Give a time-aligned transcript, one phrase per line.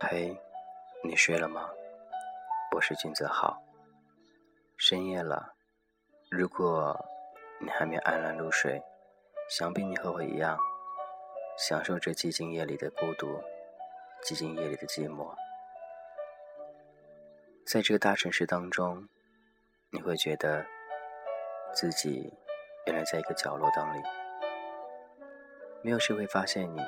[0.00, 0.34] 嘿，
[1.04, 1.68] 你睡了吗？
[2.74, 3.62] 我是君泽浩。
[4.76, 5.54] 深夜了，
[6.30, 6.98] 如果
[7.60, 8.80] 你还没安然入睡，
[9.50, 10.56] 想必你和我一样，
[11.58, 13.42] 享受着寂静夜里的孤独，
[14.22, 15.34] 寂静夜里的寂寞。
[17.66, 19.08] 在这个大城市当中，
[19.90, 20.64] 你会觉得
[21.74, 22.32] 自己
[22.88, 24.02] 原来在一个角落当里，
[25.82, 26.80] 没有谁会发现你，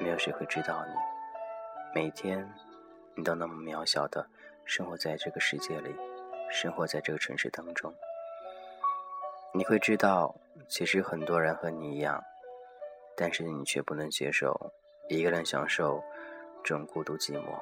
[0.00, 0.94] 没有谁会知道你。
[1.94, 2.52] 每天，
[3.14, 4.26] 你都那么渺小的
[4.64, 5.94] 生活在这个世界里，
[6.50, 7.94] 生活在这个城市当中。
[9.52, 10.34] 你会知道，
[10.66, 12.20] 其实很多人和你一样，
[13.16, 14.72] 但是你却不能接受
[15.08, 16.02] 一个人享受
[16.64, 17.60] 这种孤独寂寞。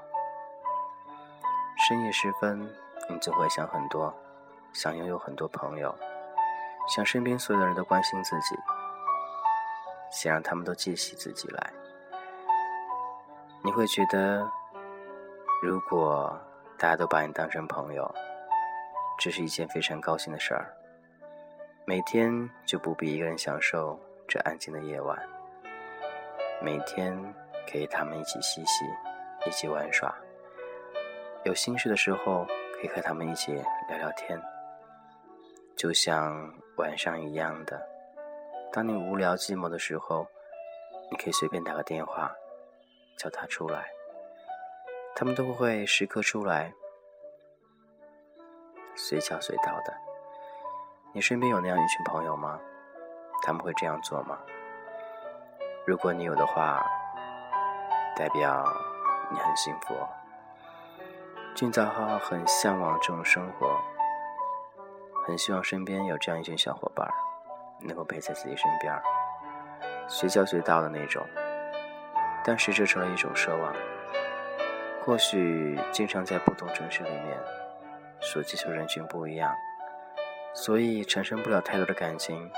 [1.87, 2.66] 深夜时分，
[3.10, 4.15] 你就会想很多，
[4.73, 5.95] 想拥有很多朋友，
[6.89, 8.57] 想身边所有的人都关心自己，
[10.11, 11.73] 想让他们都记起自己来。
[13.65, 14.47] 你会觉得，
[15.63, 16.37] 如果
[16.77, 18.13] 大家都把你当成朋友，
[19.19, 20.74] 这是一件非常高兴的事儿。
[21.85, 25.17] 每天就不必一个人享受这安静的夜晚，
[26.61, 27.17] 每天
[27.71, 28.85] 可以他们一起嬉戏，
[29.46, 30.15] 一起玩耍。
[31.45, 33.52] 有心事的时候，可以和他们一起
[33.89, 34.41] 聊聊天，
[35.76, 37.80] 就像晚上一样的。
[38.73, 40.26] 当你无聊寂寞的时候，
[41.10, 42.32] 你可以随便打个电话，
[43.18, 43.90] 叫他出来，
[45.15, 46.73] 他们都会时刻出来，
[48.95, 49.95] 随叫随到的。
[51.12, 52.59] 你身边有那样一群朋友吗？
[53.43, 54.38] 他们会这样做吗？
[55.84, 56.87] 如果你有的话，
[58.16, 58.65] 代表
[59.30, 59.95] 你很幸福。
[61.54, 63.78] 俊早浩很向往这种生活，
[65.26, 67.09] 很希望身边有这样一群小伙伴，
[67.81, 68.94] 能够陪在自己身边，
[70.09, 71.25] 随叫随到的那种。
[72.44, 73.75] 但是这成了一种奢望。
[75.00, 77.38] 或许经常在不同城市里面，
[78.21, 79.55] 所接触人群不一样，
[80.55, 82.50] 所以产生不了太多的感情，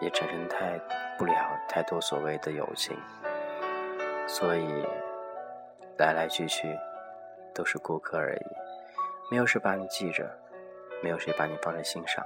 [0.00, 0.78] 也产生太
[1.18, 1.34] 不了
[1.68, 2.96] 太多所谓的友情。
[4.26, 4.66] 所以
[5.98, 6.76] 来来去去。
[7.54, 8.46] 都是顾客而已，
[9.30, 10.30] 没有谁把你记着，
[11.02, 12.24] 没有谁把你放在心上，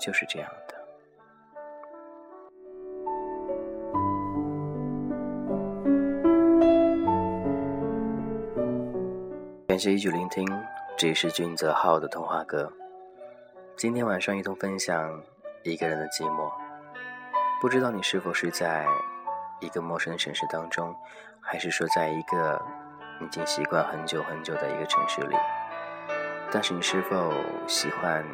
[0.00, 0.74] 就是这样的。
[9.66, 10.46] 感谢一句聆听，
[10.96, 12.72] 这里是君泽浩的童话歌。
[13.76, 15.20] 今天晚上一同分享
[15.62, 16.50] 一个人的寂寞，
[17.60, 18.86] 不知道你是否是在
[19.60, 20.94] 一个陌生的城市当中，
[21.40, 22.60] 还是说在一个。
[23.20, 25.36] 已经习惯很久很久的一个城市里，
[26.54, 27.32] 但是你是否
[27.66, 28.24] 喜欢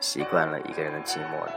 [0.00, 1.52] 习惯了一个人的寂寞呢？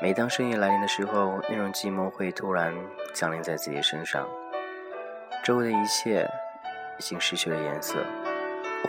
[0.00, 2.72] 每当深夜来临的时候，那种寂寞会突然
[3.12, 4.24] 降临在自己身上，
[5.42, 6.30] 周围的一切
[6.96, 7.98] 已经失去了颜色。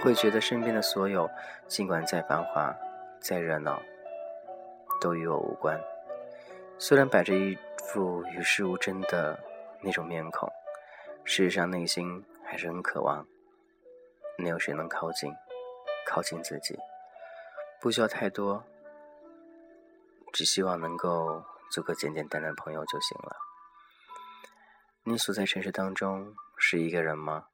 [0.04, 1.28] 会觉得身边的所有，
[1.66, 2.72] 尽管再繁华、
[3.20, 3.82] 再热闹，
[5.02, 5.82] 都与我无关。
[6.78, 9.40] 虽然摆着一副与世无争的
[9.82, 10.48] 那种面孔。
[11.24, 13.26] 事实上，内心还是很渴望，
[14.38, 15.34] 能有谁能靠近，
[16.10, 16.80] 靠近自己，
[17.82, 18.64] 不需要太多，
[20.32, 23.36] 只希望能够做个简简单单的朋友就行了。
[25.04, 27.48] 你所在城市当中是一个人吗？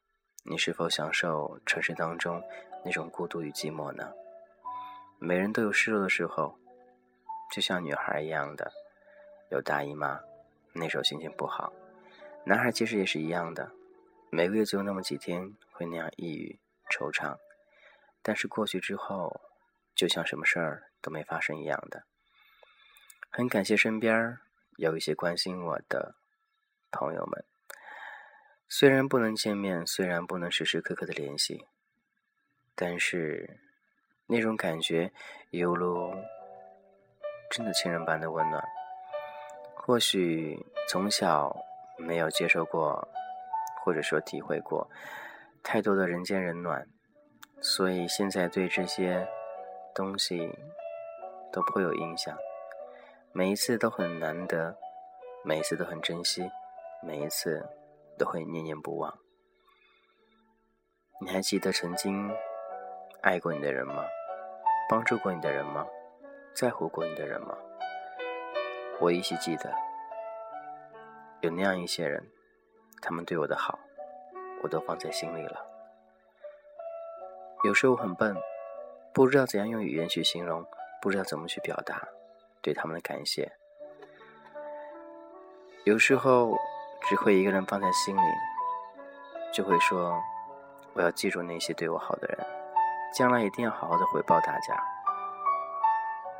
[0.43, 2.43] 你是否享受城市当中
[2.85, 4.13] 那种孤独与寂寞呢？
[5.17, 6.55] 每人都有失落的时候，
[7.51, 8.71] 就像女孩一样的，
[9.49, 10.19] 有大姨妈，
[10.73, 11.73] 那时候心情不好。
[12.45, 13.71] 男孩其实也是一样的，
[14.29, 16.59] 每个月就那么几天会那样抑郁
[16.91, 17.37] 惆怅，
[18.23, 19.39] 但是过去之后，
[19.93, 22.03] 就像什么事儿都没发生一样的。
[23.29, 24.39] 很感谢身边
[24.77, 26.15] 有一些关心我的
[26.89, 27.45] 朋友们，
[28.67, 31.67] 虽然不能见面，虽然不能时时刻刻的联系，
[32.73, 33.59] 但是
[34.25, 35.13] 那种感觉
[35.51, 36.11] 犹如
[37.51, 38.63] 真的亲人般的温暖。
[39.75, 41.55] 或许从小。
[41.95, 43.07] 没有接受过，
[43.79, 44.89] 或者说体会过
[45.61, 46.87] 太多的人间冷暖，
[47.65, 49.25] 所以现在对这些
[49.95, 50.53] 东西
[51.49, 52.37] 都颇有印象。
[53.31, 54.77] 每一次都很难得，
[55.45, 56.51] 每一次都很珍惜，
[57.01, 57.65] 每一次
[58.19, 59.17] 都会念念不忘。
[61.21, 62.29] 你还记得曾经
[63.21, 64.03] 爱过你的人吗？
[64.89, 65.87] 帮助过你的人吗？
[66.53, 67.57] 在乎过你的人吗？
[68.99, 69.73] 我依稀记得。
[71.39, 72.29] 有那样一些人，
[73.01, 73.79] 他们对我的好，
[74.61, 75.72] 我都放在心里了。
[77.63, 78.35] 有时候很笨，
[79.13, 80.65] 不知道怎样用语言去形容，
[81.01, 82.05] 不知道怎么去表达。
[82.61, 83.51] 对他们的感谢。
[85.85, 86.57] 有时候
[87.01, 88.21] 只会一个人放在心里，
[89.53, 90.21] 就会说
[90.93, 92.45] ：“我要记住那些对我好的人，
[93.13, 94.81] 将来一定要好好的回报大家。”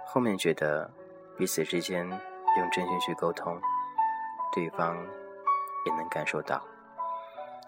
[0.06, 0.90] 后面觉得
[1.38, 2.08] 彼此之间
[2.58, 3.62] 用真心去沟通，
[4.54, 4.96] 对方
[5.86, 6.62] 也能感受到，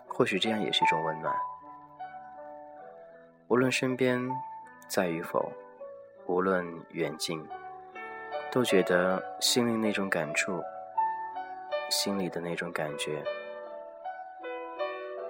[0.08, 1.34] 或许这样也是一种温暖。
[3.48, 4.20] 无论身边
[4.88, 5.52] 在与否，
[6.26, 7.48] 无论远近，
[8.52, 10.64] 都觉得心里那种感触，
[11.92, 13.24] 心里的那种感觉，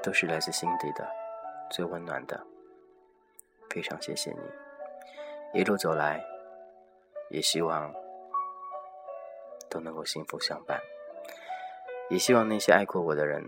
[0.02, 1.06] 都是来自心底的，
[1.70, 2.42] 最温暖的。
[3.70, 6.24] 非常谢谢你，一路走来，
[7.30, 7.94] 也希望
[9.70, 10.80] 都能够幸福相伴，
[12.10, 13.44] 也希望那些爱过我的人，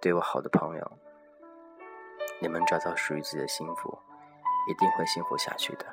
[0.00, 0.92] 对我好的朋友，
[2.40, 3.96] 你们找到属于自己的幸福。
[4.68, 5.86] 一定会幸福下去的。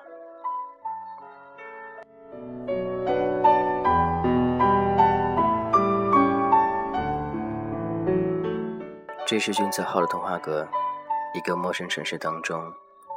[9.26, 10.68] 这是君子号的童话阁。
[11.34, 12.72] 一个陌生城市当中，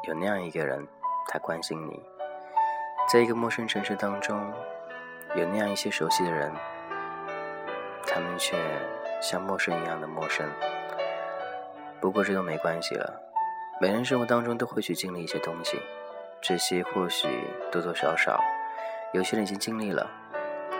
[0.08, 0.84] 有那样一个人，
[1.28, 2.00] 他关心你；
[3.08, 4.40] 在一个陌生城市当中，
[5.36, 6.52] 有那样一些熟悉的人，
[8.06, 8.56] 他们却
[9.20, 10.48] 像陌生一样的陌生。
[12.00, 13.27] 不过这都没关系了。
[13.80, 15.80] 每人生活当中都会去经历一些东西，
[16.40, 17.28] 这些或许
[17.70, 18.42] 多多少少，
[19.12, 20.10] 有些人已经经历了，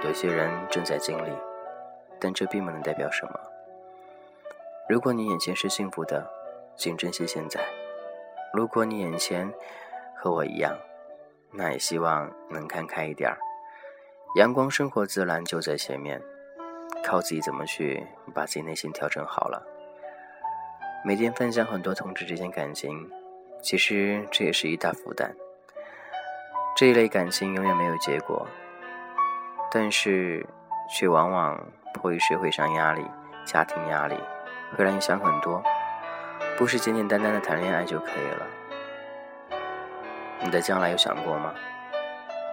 [0.05, 1.31] 有些人正在经历，
[2.19, 3.39] 但这并不能代表什么。
[4.89, 6.29] 如果你眼前是幸福的，
[6.75, 7.61] 请珍惜现在；
[8.53, 9.53] 如果你眼前
[10.17, 10.77] 和我一样，
[11.53, 13.39] 那也希望能看开一点儿。
[14.35, 16.21] 阳光、生活、自然就在前面，
[17.05, 18.05] 靠自己怎么去
[18.35, 19.65] 把自己内心调整好了。
[21.05, 23.09] 每天分享很多同志之间感情，
[23.63, 25.33] 其实这也是一大负担。
[26.77, 28.47] 这一类感情永远没有结果，
[29.71, 30.45] 但是
[30.91, 31.59] 却往往
[31.95, 33.05] 迫于社会上压力、
[33.45, 34.17] 家庭压力，
[34.77, 35.63] 会让你想很多。
[36.57, 38.47] 不是简简单单的谈恋爱就可以了。
[40.43, 41.55] 你的将来有想过吗？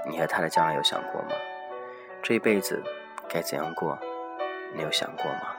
[0.08, 1.30] 你和他的将来有想过吗？
[2.22, 2.82] 这一辈子
[3.28, 3.98] 该怎样过？
[4.76, 5.55] 你有想过吗？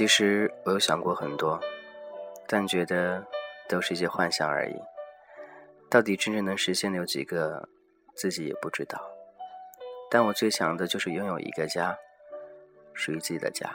[0.00, 1.60] 其实我有想过很多，
[2.48, 3.22] 但觉得
[3.68, 4.74] 都是一些幻想而已。
[5.90, 7.68] 到底真正能实现的有几个，
[8.14, 8.98] 自己也不知道。
[10.10, 11.98] 但我最想的就是拥有一个家，
[12.94, 13.68] 属于自己的家，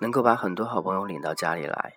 [0.00, 1.92] 能够把很多好朋友领到家里来，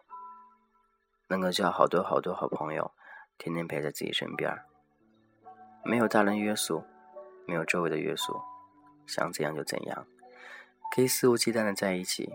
[1.30, 2.92] 能够叫好多好多好朋友，
[3.38, 4.54] 天天陪在自己身边
[5.86, 6.84] 没有大人约束，
[7.48, 8.42] 没有周围的约束，
[9.08, 10.06] 想怎样就怎样。
[10.94, 12.30] 可以肆无忌惮的在一起，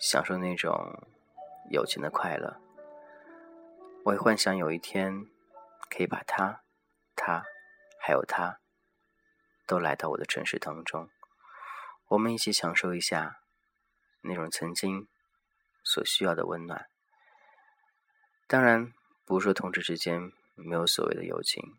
[0.00, 1.06] 享受那种
[1.70, 2.58] 友情的快乐。
[4.04, 5.26] 我也幻想有一天，
[5.90, 6.62] 可以把他、
[7.14, 7.44] 他，
[8.00, 8.60] 还有他，
[9.66, 11.10] 都来到我的城市当中，
[12.08, 13.42] 我们一起享受一下
[14.22, 15.06] 那种曾经
[15.84, 16.86] 所需要的温暖。
[18.46, 18.94] 当然，
[19.26, 21.78] 不是说同志之间没有所谓的友情。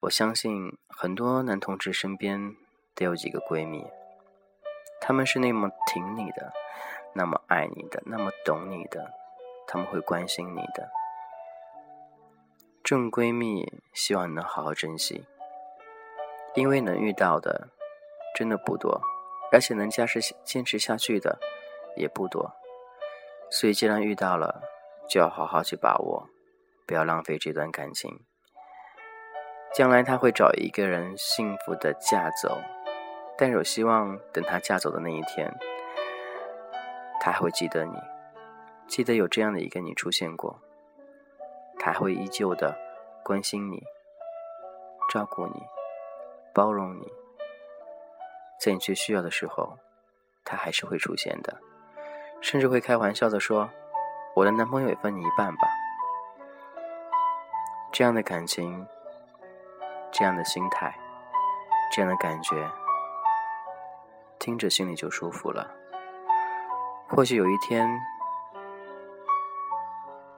[0.00, 2.56] 我相信很多男同志身边
[2.96, 3.86] 都有几个闺蜜。
[5.00, 6.52] 他们是那么挺你的，
[7.14, 9.12] 那么爱你的，那么懂你的，
[9.66, 10.90] 他们会关心你的。
[12.82, 15.26] 正闺蜜，希望你能好好珍惜，
[16.54, 17.68] 因为能遇到的
[18.34, 19.00] 真的不多，
[19.52, 21.38] 而且能坚持坚持下去的
[21.96, 22.54] 也不多。
[23.50, 24.62] 所以，既然遇到了，
[25.08, 26.28] 就要好好去把握，
[26.86, 28.20] 不要浪费这段感情。
[29.74, 32.60] 将来他会找一个人幸福的嫁走。
[33.38, 35.48] 但有希望，等她嫁走的那一天，
[37.20, 37.96] 她还会记得你，
[38.88, 40.60] 记得有这样的一个你出现过，
[41.78, 42.76] 她还会依旧的
[43.22, 43.80] 关心你、
[45.12, 45.62] 照顾你、
[46.52, 47.06] 包容你，
[48.60, 49.78] 在你最需要的时候，
[50.44, 51.56] 她还是会出现的，
[52.40, 53.70] 甚至会开玩笑的说
[54.34, 55.68] ：“我的男朋友也分你一半吧。”
[57.92, 58.84] 这样的感情，
[60.10, 60.92] 这样的心态，
[61.92, 62.68] 这样的感觉。
[64.48, 65.70] 听着心里就舒服了。
[67.06, 67.86] 或许有一天，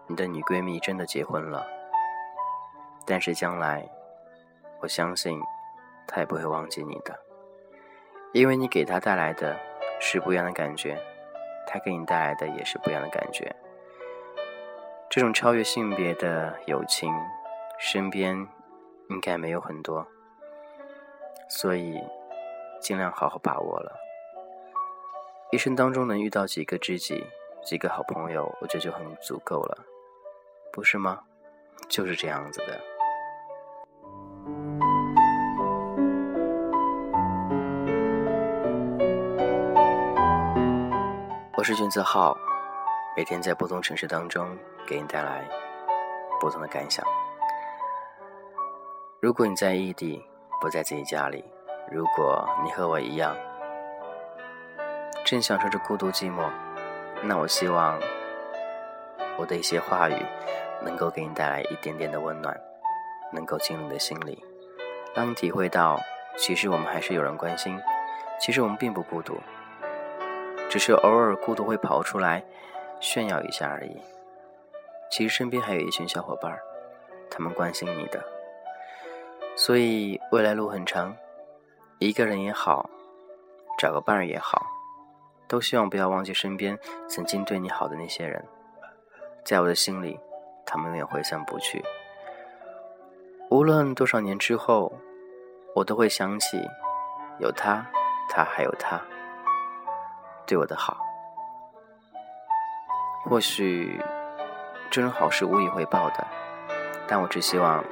[0.09, 1.65] 你的女闺蜜真的结婚了，
[3.07, 3.89] 但是将来，
[4.81, 5.41] 我相信
[6.09, 7.17] 她也不会忘记你的，
[8.33, 9.57] 因为你给她带来的
[10.01, 11.01] 是不一样的感觉，
[11.65, 13.55] 她给你带来的也是不一样的感觉。
[15.09, 17.15] 这种超越性别的友情，
[17.79, 18.35] 身边
[19.09, 20.05] 应该没有很多，
[21.49, 22.03] 所以。
[22.81, 23.97] 尽量好好把握了。
[25.53, 27.27] 一生当中能遇到几个知己，
[27.65, 29.79] 几个好朋友，我觉得就很足够了，
[30.73, 31.21] 不是吗？
[31.89, 32.81] 就是这样子的。
[41.57, 42.37] 我是君子浩，
[43.17, 44.57] 每天在不同城市当中
[44.87, 45.47] 给你带来
[46.41, 47.05] 不同的感想。
[49.21, 50.25] 如果你在异地，
[50.61, 51.45] 不在自己家里；
[51.91, 53.37] 如果你和我一样，
[55.25, 56.49] 正享受着孤独寂寞，
[57.21, 57.99] 那我希望
[59.37, 60.15] 我的一些话语
[60.85, 62.57] 能够给你带来一点点的温暖，
[63.33, 64.41] 能够进入你的心里，
[65.13, 65.99] 让你体会到，
[66.37, 67.77] 其实我们还是有人关心，
[68.39, 69.37] 其实我们并不孤独。
[70.69, 72.45] 只是偶尔孤独会跑出来
[73.01, 74.01] 炫耀一下而已。
[75.11, 76.57] 其实身边还有一群小伙伴，
[77.29, 78.25] 他们关心你的。
[79.57, 81.17] 所以未来路很长，
[82.03, 82.89] 一个人也好，
[83.77, 84.65] 找个伴儿也好，
[85.47, 88.43] 都希望不要忘记身边曾经对你好的那些人。
[89.45, 90.19] 在我的心里，
[90.65, 91.85] 他们永远挥散不去。
[93.51, 94.91] 无论多少年之后，
[95.75, 96.59] 我都会想起，
[97.39, 97.87] 有他，
[98.31, 98.99] 他还有他。
[100.47, 100.97] 对我的好，
[103.25, 104.01] 或许
[104.91, 106.27] 这种好是无以回报的，
[107.07, 107.85] 但我只希望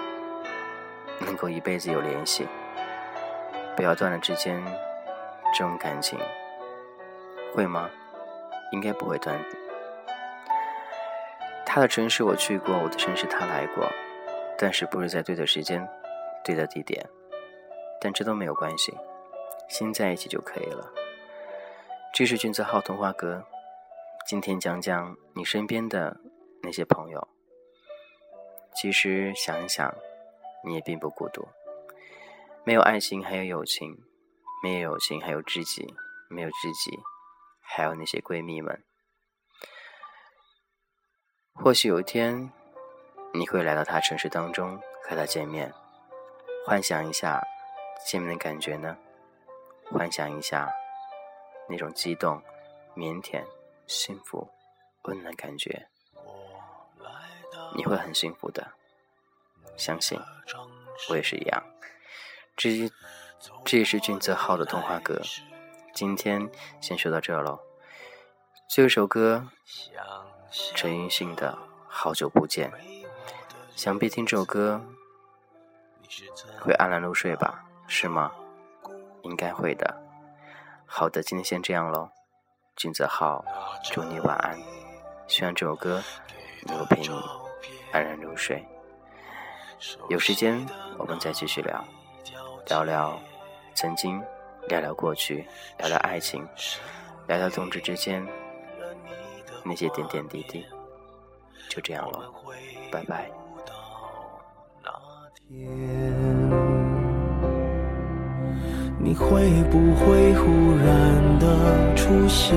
[1.21, 2.49] 能够一辈子有联系，
[3.79, 4.61] 不要断了之间
[5.55, 6.19] 这种感情，
[7.55, 7.89] 会吗？
[8.73, 9.41] 应该不会断。
[11.65, 13.89] 他的城市我去过，我的城市他来过，
[14.59, 15.89] 但是不是在对的时间、
[16.43, 17.09] 对的地点，
[18.01, 18.93] 但这都没有关系，
[19.69, 20.93] 心在一起就可以了。
[22.13, 23.45] 这是君子号童话阁，
[24.27, 26.17] 今天讲讲你身边的
[26.65, 27.29] 那些朋友。
[28.75, 29.95] 其实想一想，
[30.65, 31.47] 你也并不孤独。
[32.69, 33.97] 没有爱情，还有友情；
[34.63, 35.87] 没有友情，还有知己；
[36.29, 37.01] 没有知己，
[37.63, 38.85] 还有那些闺蜜们。
[41.55, 42.53] 或许有一天，
[43.33, 45.73] 你会来到他城市当中和他见面，
[46.67, 47.43] 幻想一下
[48.07, 48.99] 见面的感觉呢？
[49.91, 50.71] 幻想一下。
[51.71, 52.43] 那种激动、
[52.97, 53.43] 腼腆、
[53.87, 54.47] 幸福、
[55.05, 55.89] 温暖感觉，
[57.75, 58.75] 你会很幸福的。
[59.79, 60.21] 相信
[61.09, 61.65] 我也是一样。
[62.59, 62.91] 这
[63.65, 65.23] 这也是俊泽浩的童话歌。
[65.95, 66.51] 今天
[66.81, 67.61] 先说到这喽。
[68.69, 69.47] 最后一首歌，
[70.75, 71.53] 陈奕迅的
[71.87, 72.69] 《好久不见》。
[73.77, 74.85] 想必听这首歌
[76.61, 77.65] 会安然入睡吧？
[77.87, 78.33] 是吗？
[79.23, 80.03] 应该会的。
[80.85, 82.11] 好的，今天先这样喽。
[82.75, 83.45] 君泽浩，
[83.85, 84.59] 祝你晚安。
[85.29, 86.03] 希望这首歌
[86.63, 87.09] 能够陪你
[87.93, 88.67] 安然入睡。
[90.09, 90.67] 有时间
[90.99, 91.85] 我们再继续聊，
[92.69, 93.19] 聊聊
[93.75, 94.23] 曾经，
[94.69, 95.47] 聊聊过去，
[95.79, 96.47] 聊聊爱情，
[97.27, 98.23] 聊聊同志之间
[99.65, 100.67] 那些点点滴滴。
[101.71, 102.31] 就这样了，
[102.93, 103.31] 拜拜。
[109.01, 112.55] 你会不会忽然的出现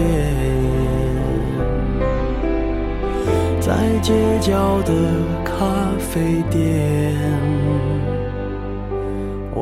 [3.62, 4.92] 在街角的
[5.46, 5.64] 咖
[5.98, 7.16] 啡店？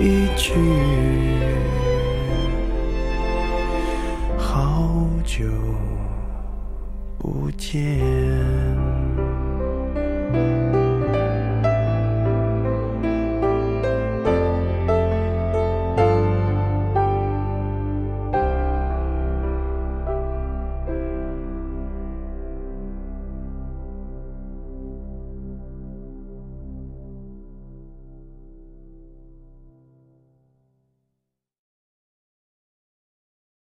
[0.00, 0.54] 一句，
[4.38, 5.44] 好久
[7.18, 8.69] 不见。